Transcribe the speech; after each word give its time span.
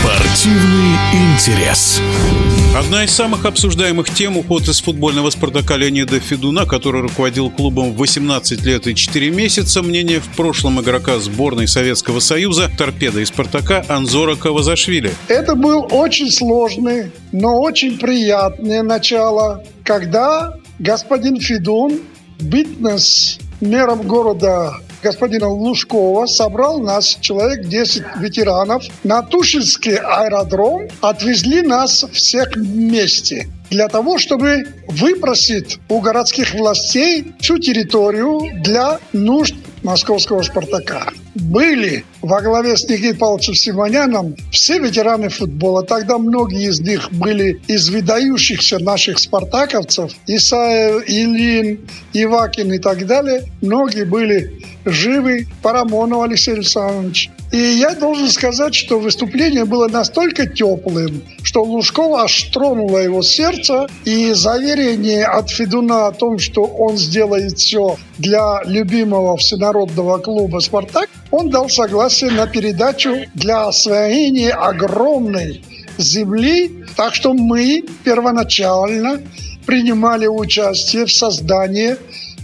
Спортивный 0.00 0.96
интерес. 1.12 2.00
Одна 2.74 3.04
из 3.04 3.10
самых 3.10 3.44
обсуждаемых 3.44 4.08
тем– 4.08 4.36
уход 4.38 4.62
из 4.62 4.80
футбольного 4.80 5.28
«Спартака» 5.28 5.76
Леонида 5.76 6.20
Федуна, 6.20 6.64
который 6.64 7.02
руководил 7.02 7.50
клубом 7.50 7.92
18 7.92 8.64
лет 8.64 8.86
и 8.86 8.94
4 8.94 9.30
месяца. 9.30 9.82
Мнение 9.82 10.20
в 10.20 10.28
прошлом 10.36 10.80
игрока 10.80 11.18
сборной 11.18 11.68
Советского 11.68 12.20
Союза 12.20 12.70
«Торпеда» 12.78 13.20
и 13.20 13.26
«Спартака» 13.26 13.84
Анзора 13.88 14.36
Кавазашвили. 14.36 15.12
Это 15.28 15.54
был 15.54 15.86
очень 15.90 16.30
сложный, 16.30 17.10
но 17.32 17.60
очень 17.60 17.98
приятное 17.98 18.82
начало, 18.82 19.64
когда 19.84 20.54
господин 20.78 21.40
Федун, 21.40 22.00
битнес 22.38 23.38
мером 23.60 24.02
города 24.02 24.78
господина 25.02 25.48
Лужкова 25.48 26.26
собрал 26.26 26.80
нас, 26.80 27.16
человек 27.20 27.66
10 27.66 28.02
ветеранов, 28.18 28.84
на 29.04 29.22
Тушинский 29.22 29.96
аэродром, 29.96 30.88
отвезли 31.00 31.62
нас 31.62 32.04
всех 32.12 32.56
вместе 32.56 33.48
для 33.70 33.88
того, 33.88 34.18
чтобы 34.18 34.64
выпросить 34.88 35.78
у 35.88 36.00
городских 36.00 36.54
властей 36.54 37.32
всю 37.40 37.58
территорию 37.58 38.40
для 38.62 38.98
нужд 39.12 39.54
московского 39.82 40.42
«Спартака». 40.42 41.12
Были 41.34 42.04
во 42.22 42.42
главе 42.42 42.76
с 42.76 42.88
Никитой 42.88 43.14
Павловичем 43.14 43.54
Симоняном 43.54 44.34
все 44.50 44.78
ветераны 44.78 45.28
футбола. 45.28 45.84
Тогда 45.84 46.18
многие 46.18 46.68
из 46.68 46.80
них 46.80 47.12
были 47.12 47.60
из 47.68 47.88
выдающихся 47.88 48.78
наших 48.80 49.18
спартаковцев. 49.18 50.12
Исаев, 50.26 51.04
Ильин, 51.06 51.88
Ивакин 52.12 52.72
и 52.72 52.78
так 52.78 53.06
далее. 53.06 53.44
Многие 53.60 54.04
были 54.04 54.60
живы. 54.84 55.46
Парамонов 55.62 56.24
Алексей 56.24 56.54
Александрович. 56.54 57.30
И 57.52 57.58
я 57.58 57.94
должен 57.94 58.28
сказать, 58.28 58.74
что 58.74 59.00
выступление 59.00 59.64
было 59.64 59.88
настолько 59.88 60.46
теплым, 60.46 61.22
что 61.42 61.64
Лужкова 61.64 62.22
аж 62.22 62.44
тронуло 62.44 62.98
его 62.98 63.22
сердце. 63.22 63.88
И 64.04 64.32
заверение 64.32 65.24
от 65.24 65.50
Федуна 65.50 66.06
о 66.06 66.12
том, 66.12 66.38
что 66.38 66.62
он 66.62 66.96
сделает 66.96 67.58
все 67.58 67.96
для 68.18 68.62
любимого 68.64 69.36
всенародного 69.36 70.18
клуба 70.18 70.60
«Спартак», 70.60 71.08
он 71.32 71.50
дал 71.50 71.68
согласие 71.68 72.30
на 72.30 72.46
передачу 72.46 73.16
для 73.34 73.66
освоения 73.66 74.52
огромной 74.52 75.64
земли. 75.98 76.84
Так 76.96 77.14
что 77.14 77.32
мы 77.32 77.84
первоначально 78.04 79.20
принимали 79.66 80.26
участие 80.26 81.06
в 81.06 81.12
создании 81.12 81.96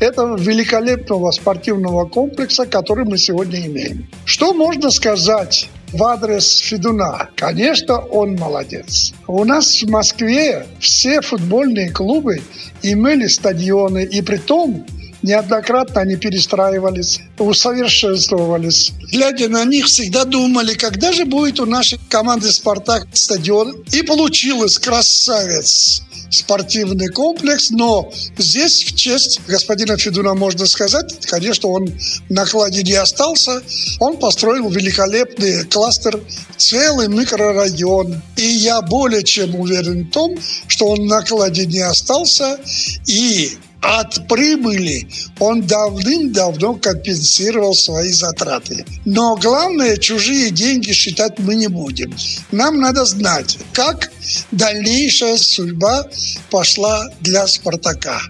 этого 0.00 0.36
великолепного 0.36 1.30
спортивного 1.30 2.06
комплекса, 2.06 2.66
который 2.66 3.04
мы 3.04 3.18
сегодня 3.18 3.66
имеем. 3.66 4.08
Что 4.24 4.52
можно 4.54 4.90
сказать 4.90 5.68
в 5.92 6.02
адрес 6.02 6.58
Федуна? 6.58 7.28
Конечно, 7.36 7.98
он 7.98 8.36
молодец. 8.36 9.12
У 9.26 9.44
нас 9.44 9.82
в 9.82 9.90
Москве 9.90 10.66
все 10.80 11.20
футбольные 11.20 11.90
клубы 11.90 12.40
имели 12.82 13.26
стадионы, 13.26 14.04
и 14.04 14.22
при 14.22 14.38
том 14.38 14.86
неоднократно 15.22 16.00
они 16.00 16.16
перестраивались, 16.16 17.20
усовершенствовались. 17.38 18.92
Глядя 19.12 19.48
на 19.48 19.64
них, 19.64 19.86
всегда 19.86 20.24
думали, 20.24 20.74
когда 20.74 21.12
же 21.12 21.24
будет 21.24 21.60
у 21.60 21.66
нашей 21.66 21.98
команды 22.08 22.52
«Спартак» 22.52 23.06
стадион. 23.12 23.84
И 23.92 24.02
получилось 24.02 24.78
красавец 24.78 26.02
спортивный 26.30 27.08
комплекс, 27.08 27.70
но 27.70 28.10
здесь 28.38 28.84
в 28.84 28.96
честь 28.96 29.40
господина 29.46 29.96
Федуна 29.96 30.34
можно 30.34 30.66
сказать, 30.66 31.26
конечно, 31.26 31.68
он 31.68 31.88
в 31.88 32.30
накладе 32.30 32.82
не 32.82 32.94
остался, 32.94 33.62
он 33.98 34.16
построил 34.16 34.70
великолепный 34.70 35.64
кластер, 35.64 36.20
целый 36.56 37.08
микрорайон. 37.08 38.22
И 38.36 38.44
я 38.44 38.80
более 38.80 39.24
чем 39.24 39.56
уверен 39.56 40.06
в 40.06 40.10
том, 40.10 40.38
что 40.68 40.86
он 40.86 41.00
в 41.00 41.06
накладе 41.06 41.66
не 41.66 41.80
остался, 41.80 42.58
и 43.06 43.58
от 43.82 44.28
прибыли 44.28 45.08
он 45.38 45.62
давным-давно 45.62 46.74
компенсировал 46.74 47.74
свои 47.74 48.12
затраты. 48.12 48.84
Но 49.04 49.36
главное, 49.36 49.96
чужие 49.96 50.50
деньги 50.50 50.92
считать 50.92 51.38
мы 51.38 51.54
не 51.54 51.68
будем. 51.68 52.14
Нам 52.50 52.80
надо 52.80 53.04
знать, 53.04 53.58
как 53.72 54.10
дальнейшая 54.50 55.36
судьба 55.36 56.06
пошла 56.50 57.08
для 57.20 57.46
«Спартака». 57.46 58.20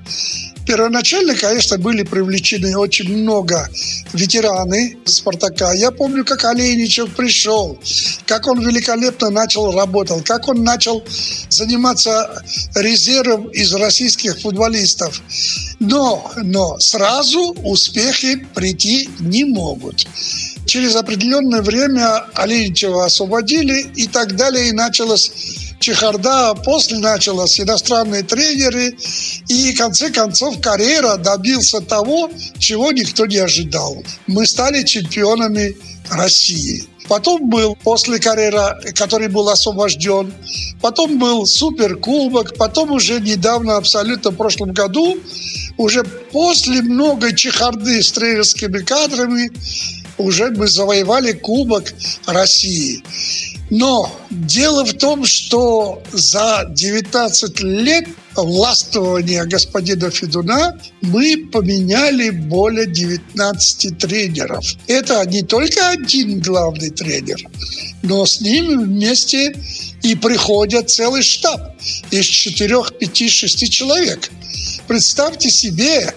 Первоначально, 0.67 1.35
конечно, 1.35 1.79
были 1.79 2.03
привлечены 2.03 2.77
очень 2.77 3.17
много 3.17 3.69
ветераны 4.13 4.99
«Спартака». 5.05 5.73
Я 5.73 5.91
помню, 5.91 6.25
как 6.25 6.45
Олейничев 6.45 7.15
пришел, 7.15 7.79
как 8.27 8.47
он 8.47 8.61
великолепно 8.61 9.31
начал 9.31 9.73
работать, 9.73 10.25
как 10.25 10.49
он 10.49 10.63
начал 10.63 11.03
заниматься 11.49 12.43
резервом 12.75 13.49
из 13.49 13.73
российских 13.75 14.39
футболистов. 14.39 15.21
Но, 15.81 16.31
но 16.37 16.79
сразу 16.79 17.55
успехи 17.63 18.47
прийти 18.55 19.09
не 19.19 19.45
могут 19.45 20.07
через 20.67 20.95
определенное 20.95 21.63
время 21.63 22.27
Олейничева 22.35 23.05
освободили 23.05 23.91
и 23.97 24.07
так 24.07 24.37
далее, 24.37 24.69
и 24.69 24.73
началось 24.73 25.33
чехарда, 25.81 26.55
после 26.65 26.99
началось 26.99 27.59
иностранные 27.59 28.23
тренеры, 28.23 28.97
и 29.49 29.73
в 29.73 29.79
конце 29.79 30.11
концов 30.11 30.61
карьера 30.61 31.17
добился 31.17 31.81
того, 31.81 32.31
чего 32.59 32.93
никто 32.93 33.27
не 33.27 33.39
ожидал. 33.39 34.05
Мы 34.27 34.47
стали 34.47 34.85
чемпионами 34.85 35.77
России. 36.11 36.85
Потом 37.09 37.51
был 37.51 37.77
после 37.83 38.21
карьеры, 38.21 38.93
который 38.95 39.27
был 39.27 39.49
освобожден. 39.49 40.33
Потом 40.81 41.19
был 41.19 41.45
суперкубок. 41.45 42.57
Потом 42.57 42.93
уже 42.93 43.21
недавно, 43.21 43.77
абсолютно 43.77 44.31
в 44.31 44.37
прошлом 44.37 44.73
году, 44.73 45.19
уже 45.77 46.05
после 46.05 46.83
многой 46.83 47.35
чехарды 47.35 48.01
с 48.01 48.13
тренерскими 48.13 48.79
кадрами, 48.79 49.51
уже 50.19 50.51
мы 50.51 50.69
завоевали 50.69 51.33
Кубок 51.33 51.93
России. 52.27 53.03
Но 53.71 54.11
дело 54.31 54.85
в 54.85 54.95
том, 54.95 55.25
что 55.25 56.03
за 56.13 56.67
19 56.71 57.61
лет 57.61 58.09
властвования 58.35 59.45
господина 59.45 60.11
Федуна 60.11 60.79
мы 61.03 61.49
поменяли 61.53 62.31
более 62.31 62.87
19 62.87 63.99
тренеров. 63.99 64.65
Это 64.89 65.25
не 65.27 65.43
только 65.43 65.91
один 65.91 66.41
главный 66.41 66.91
тренер, 66.91 67.41
но 68.03 68.27
с 68.27 68.41
ним 68.41 68.81
вместе 68.81 69.55
и 70.03 70.15
приходят 70.15 70.91
целый 70.91 71.23
штаб 71.23 71.77
из 72.11 72.25
4, 72.25 72.77
5, 72.99 73.31
6 73.31 73.71
человек. 73.71 74.31
Представьте 74.89 75.51
себе, 75.51 76.13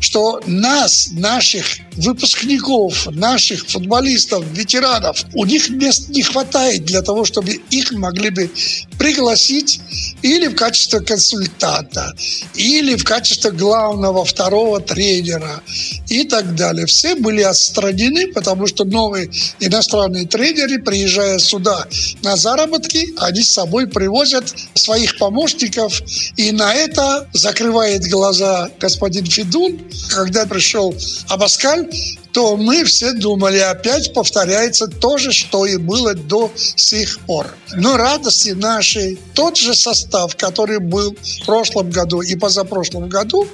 что 0.00 0.40
нас, 0.46 1.08
наших 1.12 1.64
выпускников, 1.96 3.06
наших 3.10 3.66
футболистов, 3.68 4.44
ветеранов, 4.52 5.24
у 5.34 5.44
них 5.44 5.68
мест 5.70 6.08
не 6.08 6.22
хватает 6.22 6.84
для 6.84 7.02
того, 7.02 7.24
чтобы 7.24 7.60
их 7.70 7.92
могли 7.92 8.30
бы 8.30 8.50
пригласить 8.98 9.80
или 10.22 10.46
в 10.48 10.54
качестве 10.54 11.00
консультанта, 11.00 12.14
или 12.54 12.96
в 12.96 13.04
качестве 13.04 13.50
главного 13.50 14.24
второго 14.24 14.80
тренера 14.80 15.62
и 16.08 16.24
так 16.24 16.54
далее. 16.54 16.86
Все 16.86 17.14
были 17.14 17.42
отстранены, 17.42 18.28
потому 18.32 18.66
что 18.66 18.84
новые 18.84 19.30
иностранные 19.60 20.26
тренеры, 20.26 20.80
приезжая 20.80 21.38
сюда 21.38 21.86
на 22.22 22.36
заработки, 22.36 23.14
они 23.18 23.42
с 23.42 23.52
собой 23.52 23.86
привозят 23.86 24.54
своих 24.74 25.18
помощников, 25.18 26.00
и 26.36 26.52
на 26.52 26.74
это 26.74 27.28
закрывает 27.32 28.08
глаза 28.08 28.70
господин 28.80 29.26
Федун, 29.26 29.78
когда 30.10 30.46
пришел 30.46 30.94
Абаскаль, 31.28 31.88
то 32.32 32.56
мы 32.56 32.84
все 32.84 33.12
думали, 33.12 33.58
опять 33.58 34.12
повторяется 34.12 34.86
то 34.86 35.18
же, 35.18 35.32
что 35.32 35.66
и 35.66 35.76
было 35.76 36.14
до 36.14 36.52
сих 36.54 37.18
пор. 37.20 37.46
Но 37.76 37.96
радости 37.96 38.50
нашей, 38.50 39.18
тот 39.34 39.56
же 39.56 39.74
состав, 39.74 40.36
который 40.36 40.78
был 40.78 41.16
в 41.16 41.46
прошлом 41.46 41.90
году 41.90 42.20
и 42.20 42.36
позапрошлом 42.36 43.08
году, 43.08 43.46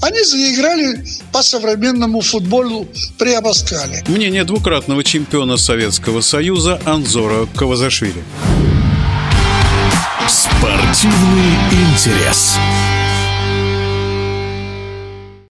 они 0.00 0.22
заиграли 0.24 1.04
по 1.32 1.42
современному 1.42 2.20
футболу 2.20 2.88
при 3.18 3.32
Абаскале. 3.34 4.02
Мнение 4.08 4.44
двукратного 4.44 5.04
чемпиона 5.04 5.56
Советского 5.56 6.20
Союза 6.20 6.80
Анзора 6.84 7.46
Кавазашвили. 7.56 8.22
Спортивный 10.28 11.54
интерес. 11.70 12.56